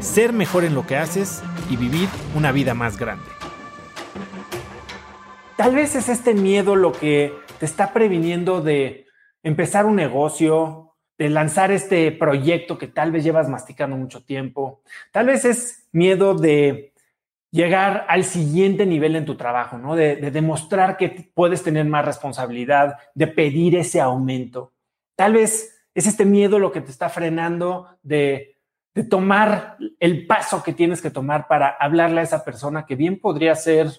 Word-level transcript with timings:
ser 0.00 0.32
mejor 0.32 0.64
en 0.64 0.74
lo 0.74 0.86
que 0.86 0.96
haces 0.96 1.42
y 1.70 1.76
vivir 1.76 2.08
una 2.34 2.52
vida 2.52 2.74
más 2.74 2.98
grande. 2.98 3.24
Tal 5.56 5.74
vez 5.74 5.94
es 5.96 6.08
este 6.08 6.34
miedo 6.34 6.76
lo 6.76 6.92
que 6.92 7.32
te 7.58 7.66
está 7.66 7.92
previniendo 7.92 8.60
de 8.60 9.06
empezar 9.42 9.86
un 9.86 9.96
negocio, 9.96 10.94
de 11.18 11.30
lanzar 11.30 11.70
este 11.70 12.12
proyecto 12.12 12.76
que 12.76 12.88
tal 12.88 13.10
vez 13.10 13.24
llevas 13.24 13.48
masticando 13.48 13.96
mucho 13.96 14.22
tiempo. 14.22 14.82
Tal 15.12 15.26
vez 15.26 15.44
es 15.44 15.88
miedo 15.92 16.34
de 16.34 16.92
llegar 17.50 18.04
al 18.08 18.24
siguiente 18.24 18.84
nivel 18.84 19.16
en 19.16 19.24
tu 19.24 19.36
trabajo, 19.36 19.78
¿no? 19.78 19.96
De, 19.96 20.16
demostrar 20.30 20.98
que 20.98 21.30
puedes 21.32 21.62
tener 21.62 21.86
más 21.86 22.04
responsabilidad, 22.04 22.98
de 23.14 23.28
pedir 23.28 23.76
ese 23.76 24.00
aumento. 24.00 24.74
Tal 25.14 25.32
vez 25.32 25.86
es 25.94 26.06
este 26.06 26.26
miedo 26.26 26.58
lo 26.58 26.70
que 26.70 26.82
te 26.82 26.90
está 26.90 27.08
frenando 27.08 27.88
de, 28.02 28.55
de 28.96 29.04
tomar 29.04 29.76
el 30.00 30.26
paso 30.26 30.62
que 30.62 30.72
tienes 30.72 31.02
que 31.02 31.10
tomar 31.10 31.48
para 31.48 31.68
hablarle 31.68 32.20
a 32.20 32.24
esa 32.24 32.42
persona 32.42 32.86
que 32.86 32.96
bien 32.96 33.20
podría 33.20 33.54
ser 33.54 33.90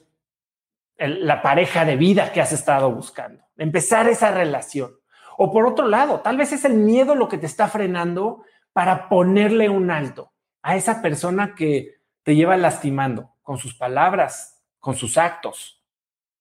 la 0.98 1.44
pareja 1.44 1.86
de 1.86 1.96
vida 1.96 2.34
que 2.34 2.42
has 2.42 2.52
estado 2.52 2.92
buscando, 2.92 3.44
empezar 3.58 4.10
esa 4.10 4.32
relación. 4.32 4.98
O 5.38 5.54
por 5.54 5.68
otro 5.68 5.88
lado, 5.88 6.22
tal 6.22 6.38
vez 6.38 6.52
es 6.52 6.66
el 6.66 6.74
miedo 6.74 7.14
lo 7.14 7.30
que 7.30 7.38
te 7.38 7.46
está 7.46 7.68
frenando 7.68 8.42
para 8.74 9.08
ponerle 9.08 9.70
un 9.70 9.92
alto 9.92 10.34
a 10.64 10.76
esa 10.76 11.00
persona 11.00 11.54
que 11.54 12.02
te 12.24 12.36
lleva 12.36 12.58
lastimando 12.58 13.36
con 13.44 13.60
sus 13.60 13.76
palabras, 13.76 14.64
con 14.80 14.96
sus 14.96 15.20
actos. 15.20 15.86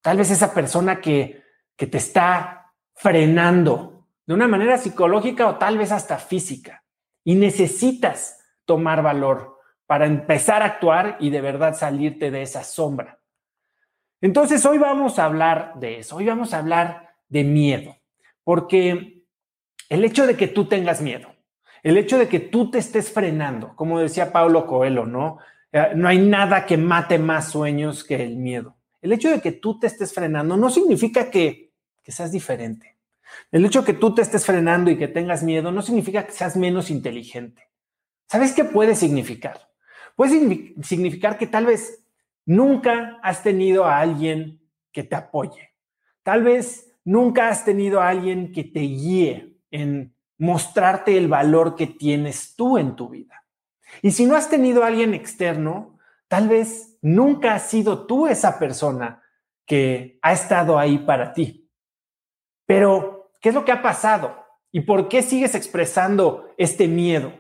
Tal 0.01 0.17
vez 0.17 0.31
esa 0.31 0.55
persona 0.55 1.03
que, 1.03 1.45
que 1.77 1.87
te 1.87 1.99
está 1.99 2.73
frenando 2.95 4.07
de 4.25 4.33
una 4.33 4.49
manera 4.49 4.79
psicológica 4.79 5.47
o 5.47 5.57
tal 5.57 5.77
vez 5.77 5.93
hasta 5.93 6.17
física. 6.17 6.85
Y 7.23 7.35
necesitas 7.35 8.36
tomar 8.67 9.03
valor 9.03 9.59
para 9.87 10.07
empezar 10.07 10.63
a 10.63 10.67
actuar 10.67 11.17
y 11.21 11.31
de 11.31 11.41
verdad 11.41 11.75
salirte 11.75 12.31
de 12.31 12.43
esa 12.43 12.65
sombra. 12.65 13.21
Entonces 14.21 14.65
hoy 14.67 14.79
vamos 14.79 15.19
a 15.19 15.25
hablar 15.25 15.75
de 15.77 15.99
eso, 15.99 16.17
hoy 16.17 16.27
vamos 16.27 16.53
a 16.53 16.59
hablar 16.59 17.15
de 17.29 17.45
miedo, 17.45 17.97
porque 18.45 19.23
el 19.89 20.05
hecho 20.05 20.27
de 20.27 20.37
que 20.37 20.49
tú 20.49 20.67
tengas 20.67 21.01
miedo, 21.01 21.29
el 21.83 21.97
hecho 21.97 22.19
de 22.19 22.29
que 22.29 22.41
tú 22.41 22.71
te 22.71 22.79
estés 22.79 23.13
frenando, 23.13 23.77
como 23.77 24.01
decía 24.01 24.33
Paulo 24.33 24.67
Coelho, 24.67 25.07
¿no? 25.07 25.39
Eh, 25.71 25.93
no 25.95 26.09
hay 26.09 26.19
nada 26.19 26.67
que 26.67 26.77
mate 26.77 27.19
más 27.19 27.51
sueños 27.51 28.03
que 28.03 28.17
el 28.17 28.37
miedo. 28.37 28.77
El 29.01 29.13
hecho 29.13 29.31
de 29.31 29.41
que 29.41 29.53
tú 29.53 29.79
te 29.79 29.87
estés 29.87 30.13
frenando 30.13 30.57
no 30.57 30.71
significa 30.71 31.31
que, 31.31 31.71
que 32.03 32.11
seas 32.11 32.33
diferente. 32.33 32.97
El 33.53 33.65
hecho 33.65 33.83
de 33.83 33.87
que 33.87 33.99
tú 33.99 34.15
te 34.15 34.23
estés 34.23 34.45
frenando 34.45 34.91
y 34.91 34.97
que 34.97 35.09
tengas 35.09 35.43
miedo 35.43 35.71
no 35.71 35.83
significa 35.83 36.27
que 36.27 36.33
seas 36.33 36.57
menos 36.57 36.91
inteligente. 36.91 37.69
¿Sabes 38.29 38.53
qué 38.53 38.65
puede 38.65 38.95
significar? 38.95 39.69
Puede 40.17 40.75
significar 40.83 41.39
que 41.39 41.47
tal 41.47 41.67
vez 41.67 42.05
nunca 42.45 43.19
has 43.23 43.43
tenido 43.43 43.85
a 43.85 43.99
alguien 43.99 44.61
que 44.93 45.03
te 45.05 45.15
apoye. 45.15 45.75
Tal 46.23 46.43
vez 46.43 46.93
nunca 47.05 47.49
has 47.49 47.65
tenido 47.65 48.01
a 48.01 48.09
alguien 48.09 48.53
que 48.53 48.65
te 48.65 48.81
guíe 48.81 49.59
en 49.71 50.15
mostrarte 50.39 51.17
el 51.17 51.29
valor 51.29 51.77
que 51.77 51.87
tienes 51.87 52.57
tú 52.57 52.79
en 52.79 52.97
tu 52.97 53.09
vida. 53.09 53.45
Y 54.03 54.11
si 54.11 54.27
no 54.27 54.37
has 54.37 54.49
tenido 54.49 54.83
a 54.83 54.89
alguien 54.89 55.15
externo, 55.15 55.99
tal 56.29 56.49
vez 56.49 56.99
nunca 57.03 57.55
has 57.55 57.69
sido 57.69 58.07
tú 58.07 58.27
esa 58.27 58.59
persona 58.59 59.23
que 59.65 60.19
ha 60.23 60.33
estado 60.33 60.79
ahí 60.79 60.99
para 60.99 61.33
ti. 61.33 61.71
Pero, 62.67 63.31
¿qué 63.41 63.51
es 63.51 63.55
lo 63.55 63.65
que 63.65 63.73
ha 63.73 63.83
pasado? 63.83 64.45
¿Y 64.73 64.81
por 64.81 65.09
qué 65.09 65.23
sigues 65.23 65.55
expresando 65.55 66.53
este 66.59 66.89
miedo? 66.89 67.33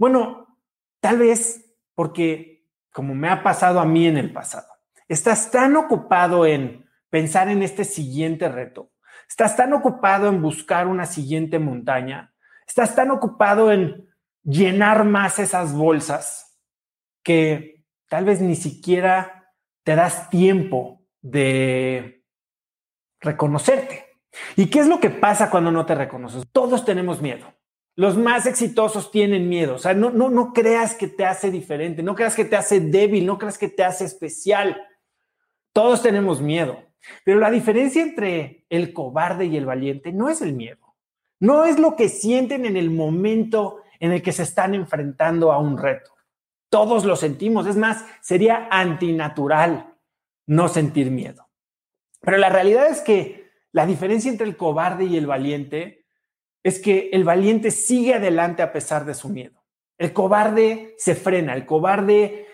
Bueno, 0.00 0.56
tal 1.00 1.18
vez 1.18 1.76
porque, 1.94 2.66
como 2.90 3.14
me 3.14 3.28
ha 3.28 3.42
pasado 3.42 3.80
a 3.80 3.84
mí 3.84 4.06
en 4.06 4.16
el 4.16 4.32
pasado, 4.32 4.66
estás 5.08 5.50
tan 5.50 5.76
ocupado 5.76 6.46
en 6.46 6.88
pensar 7.10 7.50
en 7.50 7.62
este 7.62 7.84
siguiente 7.84 8.48
reto, 8.48 8.92
estás 9.28 9.56
tan 9.56 9.74
ocupado 9.74 10.28
en 10.28 10.40
buscar 10.40 10.86
una 10.86 11.04
siguiente 11.04 11.58
montaña, 11.58 12.32
estás 12.66 12.94
tan 12.94 13.10
ocupado 13.10 13.70
en 13.70 14.08
llenar 14.42 15.04
más 15.04 15.38
esas 15.38 15.74
bolsas 15.74 16.58
que 17.22 17.84
tal 18.08 18.24
vez 18.24 18.40
ni 18.40 18.56
siquiera 18.56 19.52
te 19.82 19.96
das 19.96 20.30
tiempo 20.30 21.02
de 21.20 22.24
reconocerte. 23.20 24.06
¿Y 24.56 24.70
qué 24.70 24.78
es 24.78 24.86
lo 24.86 24.98
que 24.98 25.10
pasa 25.10 25.50
cuando 25.50 25.70
no 25.70 25.84
te 25.84 25.94
reconoces? 25.94 26.44
Todos 26.50 26.86
tenemos 26.86 27.20
miedo. 27.20 27.59
Los 27.96 28.16
más 28.16 28.46
exitosos 28.46 29.10
tienen 29.10 29.48
miedo. 29.48 29.74
O 29.74 29.78
sea, 29.78 29.94
no, 29.94 30.10
no, 30.10 30.30
no 30.30 30.52
creas 30.52 30.94
que 30.94 31.08
te 31.08 31.24
hace 31.24 31.50
diferente, 31.50 32.02
no 32.02 32.14
creas 32.14 32.34
que 32.34 32.44
te 32.44 32.56
hace 32.56 32.80
débil, 32.80 33.26
no 33.26 33.38
creas 33.38 33.58
que 33.58 33.68
te 33.68 33.84
hace 33.84 34.04
especial. 34.04 34.80
Todos 35.72 36.02
tenemos 36.02 36.40
miedo. 36.40 36.82
Pero 37.24 37.38
la 37.38 37.50
diferencia 37.50 38.02
entre 38.02 38.66
el 38.68 38.92
cobarde 38.92 39.46
y 39.46 39.56
el 39.56 39.66
valiente 39.66 40.12
no 40.12 40.28
es 40.28 40.42
el 40.42 40.52
miedo. 40.52 40.96
No 41.38 41.64
es 41.64 41.78
lo 41.78 41.96
que 41.96 42.08
sienten 42.08 42.66
en 42.66 42.76
el 42.76 42.90
momento 42.90 43.78
en 43.98 44.12
el 44.12 44.22
que 44.22 44.32
se 44.32 44.42
están 44.42 44.74
enfrentando 44.74 45.52
a 45.52 45.58
un 45.58 45.78
reto. 45.78 46.10
Todos 46.68 47.04
lo 47.04 47.16
sentimos, 47.16 47.66
es 47.66 47.76
más, 47.76 48.04
sería 48.20 48.68
antinatural 48.70 49.94
no 50.46 50.68
sentir 50.68 51.10
miedo. 51.10 51.48
Pero 52.20 52.36
la 52.36 52.48
realidad 52.48 52.88
es 52.88 53.00
que 53.00 53.50
la 53.72 53.86
diferencia 53.86 54.30
entre 54.30 54.46
el 54.46 54.56
cobarde 54.56 55.04
y 55.04 55.16
el 55.16 55.26
valiente 55.26 55.99
es 56.62 56.80
que 56.80 57.10
el 57.12 57.24
valiente 57.24 57.70
sigue 57.70 58.14
adelante 58.14 58.62
a 58.62 58.72
pesar 58.72 59.04
de 59.04 59.14
su 59.14 59.28
miedo. 59.28 59.62
El 59.98 60.12
cobarde 60.12 60.94
se 60.98 61.14
frena, 61.14 61.54
el 61.54 61.66
cobarde 61.66 62.46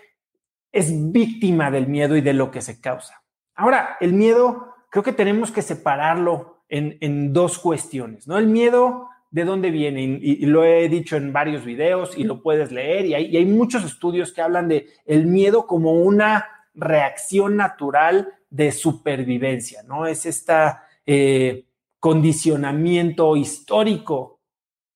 es 0.71 1.11
víctima 1.11 1.71
del 1.71 1.87
miedo 1.87 2.15
y 2.15 2.21
de 2.21 2.33
lo 2.33 2.51
que 2.51 2.61
se 2.61 2.79
causa. 2.79 3.23
Ahora, 3.55 3.97
el 3.99 4.13
miedo 4.13 4.73
creo 4.89 5.03
que 5.03 5.13
tenemos 5.13 5.51
que 5.51 5.61
separarlo 5.61 6.63
en, 6.69 7.33
dos 7.33 7.59
cuestiones, 7.59 8.27
¿no? 8.27 8.37
El 8.37 8.47
miedo 8.47 9.07
de 9.31 9.45
dónde 9.45 9.71
viene 9.71 10.03
y, 10.03 10.45
lo 10.45 10.63
he 10.63 10.87
dicho 10.89 11.17
en 11.17 11.33
varios 11.33 11.65
videos 11.65 12.17
y 12.17 12.23
lo 12.23 12.41
puedes 12.41 12.71
leer 12.71 13.05
y 13.05 13.13
hay, 13.13 13.45
muchos 13.45 13.83
estudios 13.83 14.33
que 14.33 14.41
hablan 14.41 14.67
de 14.67 14.87
el 15.05 15.25
miedo 15.25 15.67
como 15.67 15.93
una 15.93 16.47
reacción 16.73 17.55
natural 17.55 18.33
de 18.49 18.71
supervivencia, 18.71 19.83
¿no? 19.83 20.05
Es 20.07 20.25
este 20.25 21.65
condicionamiento 21.99 23.35
histórico, 23.35 24.41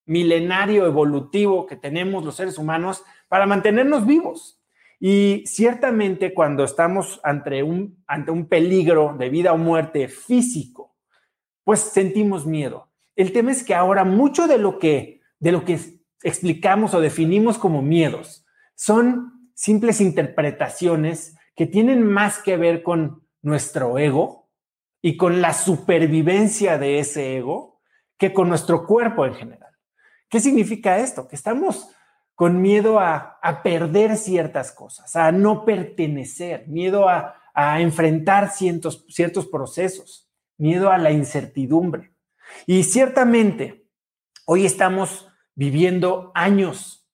milenario, 0.06 0.86
evolutivo 0.86 1.66
que 1.66 1.76
tenemos 1.76 2.24
los 2.24 2.36
seres 2.36 2.58
humanos 2.58 3.04
para 3.28 3.46
mantenernos 3.46 4.06
vivos. 4.06 4.62
Y 5.00 5.44
ciertamente 5.48 6.34
cuando 6.34 6.64
estamos 6.64 7.20
ante 7.24 7.64
un, 7.64 8.04
ante 8.06 8.32
un 8.32 8.48
peligro 8.48 9.16
de 9.18 9.30
vida 9.30 9.54
o 9.54 9.58
muerte 9.58 10.08
físico, 10.08 10.96
pues 11.64 11.80
sentimos 11.80 12.46
miedo. 12.46 12.90
El 13.16 13.34
tema 13.34 13.52
es 13.52 13.64
que 13.64 13.74
ahora 13.74 14.04
mucho 14.04 14.48
de 14.48 14.58
lo 14.58 14.80
que, 14.80 15.22
de 15.40 15.52
lo 15.52 15.66
que 15.66 15.80
explicamos 16.24 16.94
o 16.94 17.02
definimos 17.02 17.58
como 17.58 17.82
miedos 17.82 18.46
son 18.76 19.50
simples 19.56 20.02
interpretaciones 20.02 21.36
que 21.56 21.66
tienen 21.66 22.04
más 22.06 22.40
que 22.40 22.58
ver 22.58 22.84
con 22.84 23.28
nuestro 23.42 23.98
ego 23.98 24.41
y 25.02 25.18
con 25.18 25.42
la 25.42 25.54
supervivencia 25.54 26.78
de 26.78 27.00
ese 27.00 27.38
ego 27.38 27.82
que 28.18 28.34
con 28.34 28.50
nuestro 28.50 28.86
cuerpo 28.86 29.26
en 29.26 29.34
general. 29.34 29.72
¿Qué 30.30 30.40
significa 30.40 31.00
esto? 31.00 31.28
Que 31.28 31.36
estamos 31.36 31.90
con 32.36 32.62
miedo 32.62 33.00
a, 33.00 33.40
perder 33.64 34.18
ciertas 34.18 34.72
cosas, 34.72 35.16
a 35.16 35.32
no 35.32 35.66
pertenecer, 35.66 36.68
miedo 36.68 37.08
a, 37.10 37.36
enfrentar 37.80 38.50
ciertos, 38.50 39.06
ciertos 39.10 39.46
procesos, 39.48 40.32
miedo 40.58 40.90
a 40.92 40.98
la 40.98 41.12
incertidumbre. 41.12 42.14
Y 42.66 42.84
ciertamente, 42.84 43.88
hoy 44.46 44.66
estamos 44.66 45.28
viviendo 45.54 46.32
años 46.34 47.08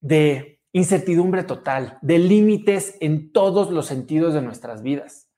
de 0.00 0.60
incertidumbre 0.72 1.42
total, 1.42 1.98
de 2.00 2.18
límites 2.18 2.96
en 3.00 3.32
todos 3.32 3.70
los 3.70 3.86
sentidos 3.86 4.34
de 4.34 4.42
nuestras 4.42 4.82
vidas. 4.82 5.31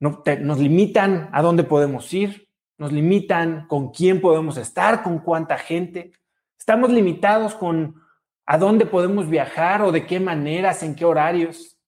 Nos 0.00 0.58
limitan 0.58 1.30
a 1.32 1.42
dónde 1.42 1.64
podemos 1.64 2.12
ir, 2.12 2.48
nos 2.78 2.92
limitan 2.92 3.66
con 3.68 3.90
quién 3.90 4.20
podemos 4.20 4.56
estar, 4.56 5.02
con 5.02 5.20
cuánta 5.20 5.56
gente. 5.58 6.12
Estamos 6.58 6.90
limitados 6.90 7.54
con 7.54 8.02
a 8.46 8.58
dónde 8.58 8.86
podemos 8.86 9.28
viajar 9.28 9.82
o 9.82 9.92
de 9.92 10.06
qué 10.06 10.20
maneras, 10.20 10.82
en 10.82 10.94
qué 10.94 11.04
horarios. 11.04 11.78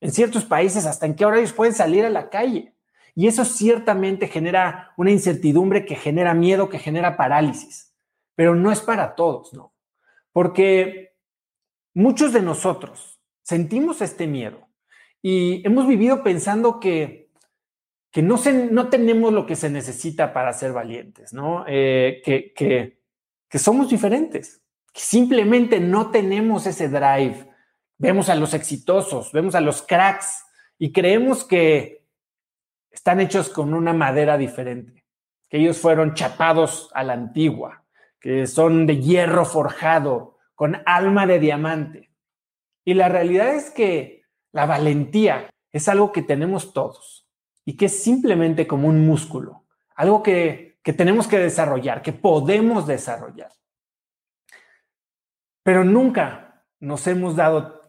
En 0.00 0.10
ciertos 0.12 0.44
países, 0.44 0.86
hasta 0.86 1.06
en 1.06 1.14
qué 1.14 1.24
horarios 1.24 1.52
pueden 1.52 1.74
salir 1.74 2.04
a 2.04 2.10
la 2.10 2.30
calle. 2.30 2.74
Y 3.14 3.26
eso 3.26 3.44
ciertamente 3.44 4.28
genera 4.28 4.92
una 4.96 5.10
incertidumbre 5.10 5.84
que 5.84 5.94
genera 5.94 6.34
miedo, 6.34 6.68
que 6.68 6.78
genera 6.78 7.16
parálisis. 7.16 7.94
Pero 8.34 8.54
no 8.54 8.72
es 8.72 8.80
para 8.80 9.14
todos, 9.14 9.52
¿no? 9.52 9.74
Porque 10.32 11.14
muchos 11.94 12.32
de 12.32 12.42
nosotros 12.42 13.20
sentimos 13.42 14.00
este 14.00 14.26
miedo 14.26 14.68
y 15.22 15.66
hemos 15.66 15.86
vivido 15.86 16.22
pensando 16.22 16.80
que, 16.80 17.29
que 18.10 18.22
no, 18.22 18.36
se, 18.36 18.52
no 18.52 18.88
tenemos 18.88 19.32
lo 19.32 19.46
que 19.46 19.56
se 19.56 19.70
necesita 19.70 20.32
para 20.32 20.52
ser 20.52 20.72
valientes, 20.72 21.32
¿no? 21.32 21.64
Eh, 21.68 22.20
que, 22.24 22.52
que, 22.52 23.00
que 23.48 23.58
somos 23.58 23.88
diferentes, 23.88 24.62
que 24.92 25.00
simplemente 25.00 25.78
no 25.78 26.10
tenemos 26.10 26.66
ese 26.66 26.88
drive. 26.88 27.48
Vemos 27.98 28.28
a 28.28 28.34
los 28.34 28.54
exitosos, 28.54 29.32
vemos 29.32 29.54
a 29.54 29.60
los 29.60 29.82
cracks 29.82 30.44
y 30.78 30.92
creemos 30.92 31.44
que 31.44 32.06
están 32.90 33.20
hechos 33.20 33.48
con 33.48 33.74
una 33.74 33.92
madera 33.92 34.36
diferente, 34.36 35.04
que 35.48 35.58
ellos 35.58 35.78
fueron 35.78 36.14
chapados 36.14 36.90
a 36.94 37.04
la 37.04 37.12
antigua, 37.12 37.84
que 38.18 38.46
son 38.46 38.86
de 38.86 38.98
hierro 39.00 39.44
forjado, 39.44 40.38
con 40.56 40.82
alma 40.84 41.26
de 41.26 41.38
diamante. 41.38 42.10
Y 42.84 42.94
la 42.94 43.08
realidad 43.08 43.54
es 43.54 43.70
que 43.70 44.24
la 44.52 44.66
valentía 44.66 45.48
es 45.72 45.88
algo 45.88 46.10
que 46.10 46.22
tenemos 46.22 46.72
todos 46.72 47.19
y 47.70 47.76
que 47.76 47.86
es 47.86 48.02
simplemente 48.02 48.66
como 48.66 48.88
un 48.88 49.06
músculo, 49.06 49.64
algo 49.94 50.24
que, 50.24 50.80
que 50.82 50.92
tenemos 50.92 51.28
que 51.28 51.38
desarrollar, 51.38 52.02
que 52.02 52.12
podemos 52.12 52.84
desarrollar. 52.84 53.52
Pero 55.62 55.84
nunca 55.84 56.64
nos 56.80 57.06
hemos 57.06 57.36
dado 57.36 57.80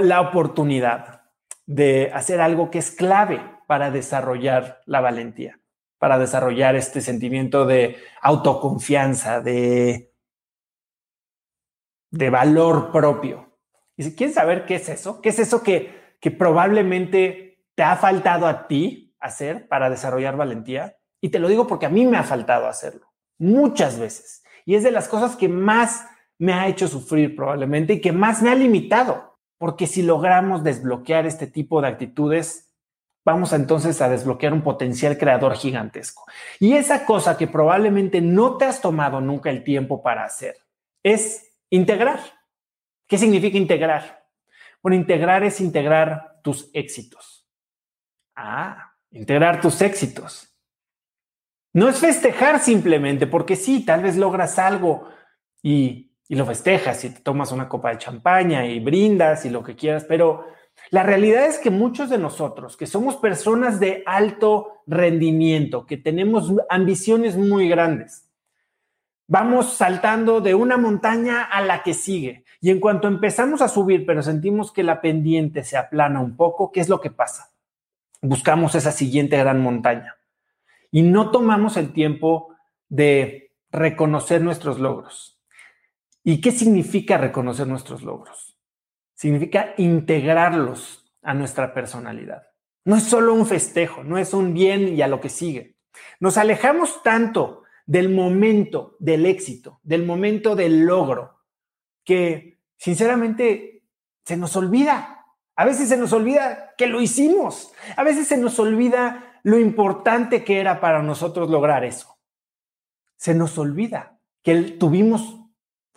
la 0.00 0.22
oportunidad 0.22 1.24
de 1.66 2.10
hacer 2.14 2.40
algo 2.40 2.70
que 2.70 2.78
es 2.78 2.90
clave 2.90 3.38
para 3.66 3.90
desarrollar 3.90 4.80
la 4.86 5.02
valentía, 5.02 5.60
para 5.98 6.18
desarrollar 6.18 6.74
este 6.74 7.02
sentimiento 7.02 7.66
de 7.66 7.98
autoconfianza, 8.22 9.42
de, 9.42 10.14
de 12.10 12.30
valor 12.30 12.92
propio. 12.92 13.58
Y 13.94 14.04
si 14.04 14.16
quieren 14.16 14.34
saber 14.34 14.64
qué 14.64 14.76
es 14.76 14.88
eso, 14.88 15.20
qué 15.20 15.28
es 15.28 15.38
eso 15.38 15.62
que, 15.62 16.14
que 16.18 16.30
probablemente 16.30 17.66
te 17.74 17.82
ha 17.82 17.94
faltado 17.96 18.46
a 18.46 18.66
ti 18.68 19.07
hacer 19.20 19.68
para 19.68 19.90
desarrollar 19.90 20.36
valentía, 20.36 20.96
y 21.20 21.30
te 21.30 21.38
lo 21.38 21.48
digo 21.48 21.66
porque 21.66 21.86
a 21.86 21.90
mí 21.90 22.06
me 22.06 22.16
ha 22.16 22.22
faltado 22.22 22.66
hacerlo 22.66 23.08
muchas 23.38 23.98
veces. 23.98 24.42
Y 24.64 24.74
es 24.74 24.82
de 24.82 24.90
las 24.90 25.08
cosas 25.08 25.36
que 25.36 25.48
más 25.48 26.06
me 26.38 26.52
ha 26.52 26.68
hecho 26.68 26.88
sufrir 26.88 27.34
probablemente 27.34 27.94
y 27.94 28.00
que 28.00 28.12
más 28.12 28.42
me 28.42 28.50
ha 28.50 28.54
limitado. 28.54 29.38
Porque 29.58 29.86
si 29.86 30.02
logramos 30.02 30.62
desbloquear 30.62 31.26
este 31.26 31.46
tipo 31.46 31.80
de 31.80 31.88
actitudes, 31.88 32.72
vamos 33.24 33.52
entonces 33.52 34.00
a 34.00 34.08
desbloquear 34.08 34.52
un 34.52 34.62
potencial 34.62 35.18
creador 35.18 35.54
gigantesco. 35.56 36.24
Y 36.60 36.74
esa 36.74 37.04
cosa 37.04 37.36
que 37.36 37.48
probablemente 37.48 38.20
no 38.20 38.56
te 38.56 38.66
has 38.66 38.80
tomado 38.80 39.20
nunca 39.20 39.50
el 39.50 39.64
tiempo 39.64 40.02
para 40.02 40.24
hacer 40.24 40.56
es 41.02 41.50
integrar. 41.70 42.20
¿Qué 43.08 43.18
significa 43.18 43.56
integrar? 43.58 44.26
Bueno, 44.82 44.96
integrar 44.96 45.42
es 45.42 45.60
integrar 45.60 46.40
tus 46.42 46.70
éxitos. 46.72 47.48
Ah, 48.36 48.87
integrar 49.10 49.60
tus 49.60 49.80
éxitos. 49.80 50.54
No 51.72 51.88
es 51.88 51.98
festejar 51.98 52.60
simplemente, 52.60 53.26
porque 53.26 53.56
sí, 53.56 53.84
tal 53.84 54.02
vez 54.02 54.16
logras 54.16 54.58
algo 54.58 55.08
y, 55.62 56.12
y 56.28 56.34
lo 56.34 56.46
festejas 56.46 57.04
y 57.04 57.10
te 57.10 57.20
tomas 57.20 57.52
una 57.52 57.68
copa 57.68 57.90
de 57.90 57.98
champaña 57.98 58.66
y 58.66 58.80
brindas 58.80 59.44
y 59.44 59.50
lo 59.50 59.62
que 59.62 59.76
quieras, 59.76 60.04
pero 60.04 60.46
la 60.90 61.02
realidad 61.02 61.46
es 61.46 61.58
que 61.58 61.70
muchos 61.70 62.08
de 62.08 62.18
nosotros, 62.18 62.76
que 62.76 62.86
somos 62.86 63.16
personas 63.16 63.80
de 63.80 64.02
alto 64.06 64.82
rendimiento, 64.86 65.86
que 65.86 65.96
tenemos 65.96 66.52
ambiciones 66.70 67.36
muy 67.36 67.68
grandes, 67.68 68.30
vamos 69.26 69.74
saltando 69.74 70.40
de 70.40 70.54
una 70.54 70.78
montaña 70.78 71.42
a 71.42 71.60
la 71.60 71.82
que 71.82 71.94
sigue. 71.94 72.44
Y 72.60 72.70
en 72.70 72.80
cuanto 72.80 73.06
empezamos 73.06 73.60
a 73.60 73.68
subir, 73.68 74.06
pero 74.06 74.22
sentimos 74.22 74.72
que 74.72 74.82
la 74.82 75.00
pendiente 75.00 75.62
se 75.62 75.76
aplana 75.76 76.20
un 76.20 76.36
poco, 76.36 76.72
¿qué 76.72 76.80
es 76.80 76.88
lo 76.88 77.00
que 77.00 77.10
pasa? 77.10 77.50
Buscamos 78.20 78.74
esa 78.74 78.92
siguiente 78.92 79.36
gran 79.36 79.62
montaña 79.62 80.16
y 80.90 81.02
no 81.02 81.30
tomamos 81.30 81.76
el 81.76 81.92
tiempo 81.92 82.54
de 82.88 83.52
reconocer 83.70 84.42
nuestros 84.42 84.78
logros. 84.78 85.40
¿Y 86.24 86.40
qué 86.40 86.50
significa 86.50 87.16
reconocer 87.16 87.66
nuestros 87.66 88.02
logros? 88.02 88.48
significa 89.18 89.74
integrarlos 89.78 91.04
a 91.22 91.34
nuestra 91.34 91.74
personalidad. 91.74 92.44
No 92.84 92.94
es 92.94 93.02
solo 93.02 93.34
un 93.34 93.46
festejo, 93.46 94.04
no 94.04 94.16
es 94.16 94.32
un 94.32 94.54
bien 94.54 94.94
y 94.96 95.02
a 95.02 95.08
lo 95.08 95.20
que 95.20 95.28
sigue. 95.28 95.74
Nos 96.20 96.38
alejamos 96.38 97.02
tanto 97.02 97.64
del 97.84 98.10
momento 98.10 98.96
del 99.00 99.26
éxito, 99.26 99.80
del 99.82 100.06
momento 100.06 100.54
del 100.54 100.86
logro, 100.86 101.40
que 102.04 102.60
sinceramente 102.76 103.82
se 104.24 104.36
nos 104.36 104.54
olvida. 104.54 105.17
A 105.58 105.64
veces 105.64 105.88
se 105.88 105.96
nos 105.96 106.12
olvida 106.12 106.72
que 106.78 106.86
lo 106.86 107.00
hicimos. 107.00 107.72
A 107.96 108.04
veces 108.04 108.28
se 108.28 108.36
nos 108.36 108.60
olvida 108.60 109.40
lo 109.42 109.58
importante 109.58 110.44
que 110.44 110.60
era 110.60 110.80
para 110.80 111.02
nosotros 111.02 111.50
lograr 111.50 111.84
eso. 111.84 112.16
Se 113.16 113.34
nos 113.34 113.58
olvida 113.58 114.20
que 114.44 114.54
tuvimos 114.78 115.40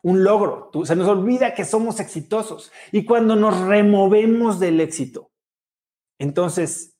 un 0.02 0.24
logro. 0.24 0.72
Se 0.84 0.96
nos 0.96 1.08
olvida 1.08 1.54
que 1.54 1.64
somos 1.64 2.00
exitosos. 2.00 2.72
Y 2.92 3.06
cuando 3.06 3.36
nos 3.36 3.60
removemos 3.60 4.60
del 4.60 4.82
éxito, 4.82 5.30
entonces 6.18 6.98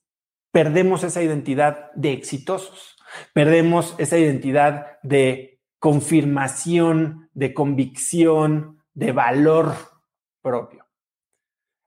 perdemos 0.52 1.02
esa 1.02 1.20
identidad 1.20 1.90
de 1.94 2.12
exitosos. 2.12 2.96
Perdemos 3.34 3.96
esa 3.98 4.18
identidad 4.18 5.00
de 5.02 5.60
confirmación, 5.80 7.28
de 7.34 7.54
convicción, 7.54 8.84
de 8.94 9.10
valor 9.10 9.74
propio. 10.42 10.91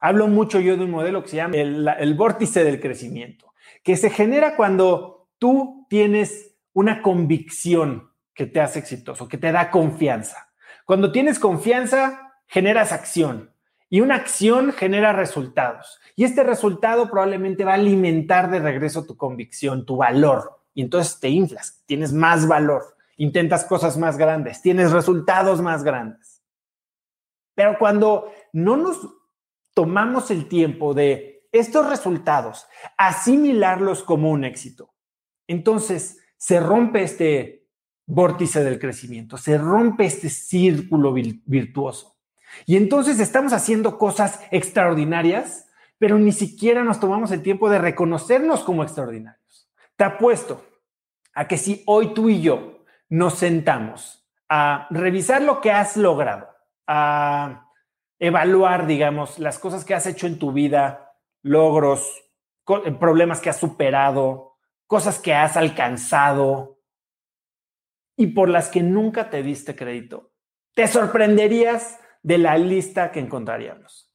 Hablo 0.06 0.28
mucho 0.28 0.60
yo 0.60 0.78
de 0.78 0.84
un 0.84 0.92
modelo 0.92 1.24
que 1.24 1.30
se 1.30 1.38
llama 1.38 1.57
el, 1.57 2.13
vórtice 2.13 2.63
del 2.63 2.80
crecimiento, 2.80 3.56
que 3.81 3.98
se 3.98 4.12
genera 4.12 4.56
cuando 4.56 5.30
tú 5.40 5.88
tienes 5.90 6.56
una 6.74 7.02
convicción 7.02 8.12
que 8.36 8.46
te 8.46 8.62
hace 8.62 8.78
exitoso, 8.78 9.28
que 9.28 9.40
te 9.40 9.52
da 9.52 9.72
confianza. 9.72 10.52
Cuando 10.86 11.12
tienes 11.12 11.40
confianza, 11.40 12.36
generas 12.46 12.92
acción 12.92 13.51
y 13.89 14.01
una 14.01 14.13
acción 14.13 14.74
genera 14.74 15.12
resultados. 15.12 16.00
Y 16.15 16.24
este 16.24 16.44
resultado 16.44 17.10
probablemente 17.10 17.65
va 17.65 17.72
a 17.72 17.75
alimentar 17.77 18.51
de 18.51 18.60
regreso 18.60 19.08
tu 19.08 19.18
convicción, 19.18 19.88
tu 19.88 19.98
valor. 19.98 20.62
Y 20.75 20.84
entonces 20.84 21.20
te 21.20 21.30
inflas, 21.30 21.82
tienes 21.88 22.13
más 22.13 22.48
valor, 22.48 22.96
intentas 23.18 23.65
cosas 23.65 23.98
más 23.98 24.20
grandes, 24.20 24.62
tienes 24.62 24.91
resultados 24.91 25.63
más 25.63 25.84
grandes. 25.84 26.44
Pero 27.56 27.80
cuando 27.80 28.32
no 28.53 28.77
nos 28.77 29.00
tomamos 29.75 30.32
el 30.32 30.48
tiempo 30.48 30.96
de 30.96 31.48
estos 31.51 31.88
resultados, 31.88 32.65
asimilarlos 32.98 34.03
como 34.03 34.32
un 34.32 34.44
éxito, 34.44 34.96
entonces 35.48 36.20
se 36.38 36.60
rompe 36.60 37.03
este 37.03 37.67
vórtice 38.08 38.63
del 38.63 38.79
crecimiento, 38.79 39.38
se 39.38 39.58
rompe 39.58 40.05
este 40.05 40.29
círculo 40.29 41.13
virtuoso. 41.13 42.17
Y 42.65 42.77
entonces 42.77 43.20
estamos 43.20 43.53
haciendo 43.53 43.98
cosas 43.98 44.41
extraordinarias, 44.51 45.67
pero 45.98 46.17
ni 46.17 46.32
siquiera 46.32 46.84
nos 46.84 47.00
tomamos 47.00 47.32
el 47.32 47.41
tiempo 47.41 47.70
de 47.70 47.79
reconocernos 47.79 48.63
como 48.63 48.84
extraordinarios. 48.84 49.70
Te 49.96 50.03
apuesto 50.03 50.65
a 51.34 51.48
que 51.48 51.58
si 51.58 51.84
hoy 51.86 52.13
tú 52.13 52.29
y 52.29 52.41
yo 52.41 52.86
nos 53.10 53.36
sentamos 53.36 54.25
a 54.48 54.88
revisar 54.89 55.41
lo 55.41 55.62
que 55.62 55.72
has 55.72 55.98
logrado, 55.98 56.48
a 56.88 57.64
evaluar, 58.19 58.88
digamos, 58.88 59.39
las 59.39 59.60
cosas 59.60 59.86
que 59.86 59.93
has 59.93 60.07
hecho 60.07 60.27
en 60.27 60.39
tu 60.39 60.51
vida, 60.51 61.13
logros, 61.41 62.24
problemas 63.00 63.41
que 63.41 63.50
has 63.50 63.57
superado, 63.57 64.57
cosas 64.88 65.19
que 65.19 65.34
has 65.34 65.57
alcanzado, 65.57 66.75
y 68.17 68.27
por 68.27 68.50
las 68.50 68.69
que 68.69 68.81
nunca 68.81 69.29
te 69.29 69.43
diste 69.43 69.75
crédito. 69.75 70.31
Te 70.74 70.88
sorprenderías 70.88 72.00
de 72.24 72.38
la 72.38 72.57
lista 72.57 73.12
que 73.12 73.19
encontraríamos. 73.19 74.13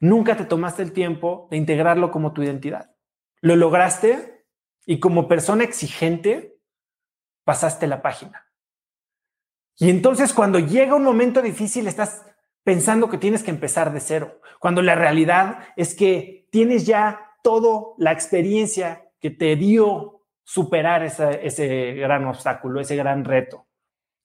Nunca 0.00 0.36
te 0.36 0.44
tomaste 0.44 0.82
el 0.82 0.92
tiempo 0.92 1.48
de 1.50 1.56
integrarlo 1.56 2.10
como 2.10 2.32
tu 2.32 2.42
identidad. 2.42 2.94
Lo 3.40 3.56
lograste 3.56 4.46
y 4.84 4.98
como 4.98 5.28
persona 5.28 5.64
exigente 5.64 6.60
pasaste 7.44 7.86
la 7.86 8.02
página. 8.02 8.48
Y 9.78 9.90
entonces 9.90 10.32
cuando 10.32 10.58
llega 10.58 10.94
un 10.94 11.04
momento 11.04 11.40
difícil 11.40 11.86
estás 11.86 12.26
pensando 12.64 13.08
que 13.08 13.18
tienes 13.18 13.42
que 13.42 13.50
empezar 13.50 13.92
de 13.92 14.00
cero, 14.00 14.40
cuando 14.60 14.82
la 14.82 14.94
realidad 14.94 15.60
es 15.76 15.94
que 15.94 16.46
tienes 16.50 16.86
ya 16.86 17.32
toda 17.42 17.94
la 17.98 18.12
experiencia 18.12 19.10
que 19.20 19.30
te 19.30 19.56
dio 19.56 20.20
superar 20.44 21.02
ese 21.02 21.94
gran 21.94 22.26
obstáculo, 22.26 22.80
ese 22.80 22.96
gran 22.96 23.24
reto. 23.24 23.66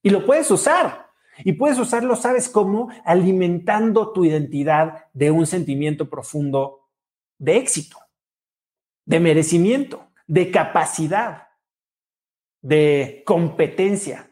Y 0.02 0.10
lo 0.10 0.24
puedes 0.24 0.50
usar. 0.50 1.08
Y 1.44 1.52
puedes 1.52 1.78
usarlo, 1.78 2.16
¿sabes 2.16 2.48
cómo? 2.48 2.90
Alimentando 3.04 4.12
tu 4.12 4.24
identidad 4.24 5.06
de 5.12 5.30
un 5.30 5.46
sentimiento 5.46 6.10
profundo 6.10 6.88
de 7.38 7.56
éxito, 7.58 7.96
de 9.04 9.20
merecimiento, 9.20 10.10
de 10.26 10.50
capacidad, 10.50 11.48
de 12.60 13.22
competencia, 13.24 14.30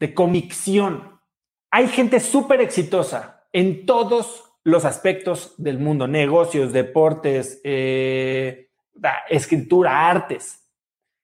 de 0.00 0.14
convicción. 0.14 1.11
Hay 1.74 1.88
gente 1.88 2.20
súper 2.20 2.60
exitosa 2.60 3.46
en 3.50 3.86
todos 3.86 4.44
los 4.62 4.84
aspectos 4.84 5.54
del 5.56 5.78
mundo, 5.78 6.06
negocios, 6.06 6.74
deportes, 6.74 7.62
eh, 7.64 8.68
escritura, 9.30 10.10
artes, 10.10 10.68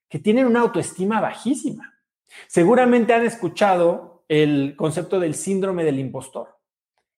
que 0.09 0.19
tienen 0.19 0.47
una 0.47 0.61
autoestima 0.61 1.21
bajísima. 1.21 1.95
Seguramente 2.47 3.13
han 3.13 3.27
escuchado 3.27 4.25
el 4.27 4.75
concepto 4.75 5.21
del 5.21 5.35
síndrome 5.35 5.85
del 5.85 5.99
impostor. 5.99 6.59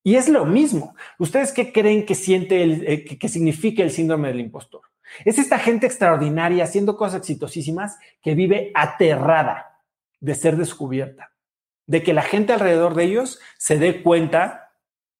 Y 0.02 0.16
es 0.16 0.28
lo 0.28 0.44
mismo. 0.44 0.96
¿Ustedes 1.16 1.52
qué 1.52 1.72
creen 1.72 2.04
que 2.04 2.16
siente 2.16 2.62
eh, 2.62 3.04
que 3.04 3.28
significa 3.28 3.84
el 3.84 3.92
síndrome 3.92 4.26
del 4.26 4.40
impostor? 4.40 4.82
Es 5.24 5.38
esta 5.38 5.60
gente 5.60 5.86
extraordinaria 5.86 6.64
haciendo 6.64 6.96
cosas 6.96 7.20
exitosísimas 7.20 7.96
que 8.22 8.34
vive 8.34 8.72
aterrada 8.74 9.78
de 10.18 10.34
ser 10.34 10.56
descubierta, 10.56 11.29
de 11.90 12.04
que 12.04 12.12
la 12.12 12.22
gente 12.22 12.52
alrededor 12.52 12.94
de 12.94 13.02
ellos 13.02 13.40
se 13.58 13.76
dé 13.76 14.00
cuenta 14.00 14.76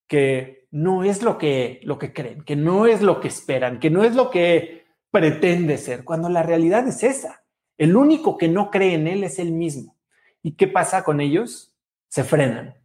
que 0.07 0.69
no 0.71 1.03
es 1.03 1.21
lo 1.21 1.37
que, 1.37 1.81
lo 1.83 1.99
que 1.99 2.13
creen, 2.13 2.45
que 2.45 2.55
no 2.55 2.85
es 2.85 3.01
lo 3.01 3.19
que 3.19 3.27
esperan, 3.27 3.77
que 3.77 3.89
no 3.89 4.05
es 4.05 4.15
lo 4.15 4.29
que 4.29 4.85
pretende 5.11 5.77
ser, 5.77 6.05
cuando 6.05 6.29
la 6.29 6.43
realidad 6.43 6.87
es 6.87 7.03
esa. 7.03 7.43
El 7.77 7.97
único 7.97 8.37
que 8.37 8.47
no 8.47 8.71
cree 8.71 8.93
en 8.93 9.07
él 9.07 9.25
es 9.25 9.37
él 9.37 9.51
mismo. 9.51 9.97
¿Y 10.41 10.53
qué 10.53 10.69
pasa 10.69 11.03
con 11.03 11.19
ellos? 11.19 11.75
Se 12.07 12.23
frenan. 12.23 12.77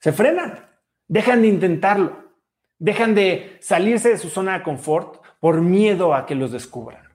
Se 0.00 0.14
frenan. 0.14 0.66
Dejan 1.06 1.42
de 1.42 1.48
intentarlo. 1.48 2.32
Dejan 2.78 3.14
de 3.14 3.58
salirse 3.60 4.08
de 4.08 4.16
su 4.16 4.30
zona 4.30 4.56
de 4.56 4.64
confort 4.64 5.22
por 5.38 5.60
miedo 5.60 6.14
a 6.14 6.24
que 6.24 6.34
los 6.34 6.50
descubran. 6.50 7.07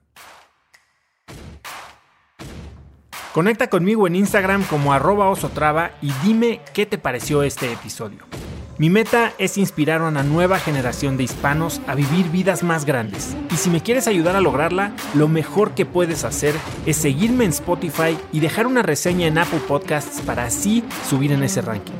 Conecta 3.34 3.68
conmigo 3.68 4.06
en 4.06 4.14
Instagram 4.14 4.62
como 4.62 4.92
arroba 4.92 5.28
osotrava 5.28 5.90
y 6.00 6.12
dime 6.22 6.60
qué 6.72 6.86
te 6.86 6.98
pareció 6.98 7.42
este 7.42 7.72
episodio. 7.72 8.18
Mi 8.78 8.90
meta 8.90 9.32
es 9.38 9.58
inspirar 9.58 10.02
a 10.02 10.06
una 10.06 10.22
nueva 10.22 10.60
generación 10.60 11.16
de 11.16 11.24
hispanos 11.24 11.80
a 11.88 11.96
vivir 11.96 12.30
vidas 12.30 12.62
más 12.62 12.84
grandes. 12.84 13.36
Y 13.50 13.56
si 13.56 13.70
me 13.70 13.80
quieres 13.80 14.06
ayudar 14.06 14.36
a 14.36 14.40
lograrla, 14.40 14.92
lo 15.14 15.26
mejor 15.26 15.72
que 15.72 15.84
puedes 15.84 16.22
hacer 16.22 16.54
es 16.86 16.96
seguirme 16.96 17.44
en 17.44 17.50
Spotify 17.50 18.16
y 18.30 18.38
dejar 18.38 18.68
una 18.68 18.82
reseña 18.82 19.26
en 19.26 19.36
Apple 19.36 19.62
Podcasts 19.66 20.20
para 20.20 20.44
así 20.44 20.84
subir 21.10 21.32
en 21.32 21.42
ese 21.42 21.60
ranking. 21.60 21.94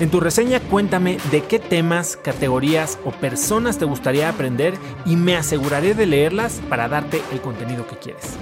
En 0.00 0.10
tu 0.10 0.18
reseña 0.18 0.58
cuéntame 0.58 1.18
de 1.30 1.44
qué 1.44 1.60
temas, 1.60 2.16
categorías 2.16 2.98
o 3.04 3.12
personas 3.12 3.78
te 3.78 3.84
gustaría 3.84 4.28
aprender 4.28 4.74
y 5.04 5.14
me 5.14 5.36
aseguraré 5.36 5.94
de 5.94 6.06
leerlas 6.06 6.60
para 6.68 6.88
darte 6.88 7.22
el 7.30 7.40
contenido 7.40 7.86
que 7.86 7.98
quieres. 7.98 8.36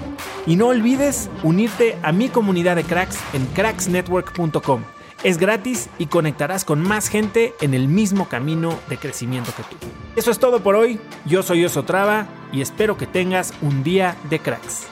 Y 0.47 0.55
no 0.55 0.67
olvides 0.67 1.29
unirte 1.43 1.97
a 2.03 2.11
mi 2.11 2.29
comunidad 2.29 2.75
de 2.75 2.83
cracks 2.83 3.17
en 3.33 3.45
cracksnetwork.com. 3.47 4.83
Es 5.23 5.37
gratis 5.37 5.89
y 5.97 6.05
conectarás 6.05 6.65
con 6.65 6.81
más 6.81 7.07
gente 7.07 7.55
en 7.61 7.73
el 7.73 7.87
mismo 7.87 8.29
camino 8.29 8.77
de 8.89 8.97
crecimiento 8.97 9.51
que 9.55 9.63
tú. 9.63 9.77
Eso 10.15 10.29
es 10.29 10.37
todo 10.37 10.61
por 10.61 10.75
hoy. 10.75 10.99
Yo 11.25 11.41
soy 11.41 11.65
Oso 11.65 11.83
Traba 11.83 12.27
y 12.51 12.61
espero 12.61 12.95
que 12.95 13.07
tengas 13.07 13.53
un 13.61 13.83
día 13.83 14.15
de 14.29 14.39
cracks. 14.39 14.87